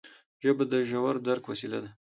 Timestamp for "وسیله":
1.51-1.79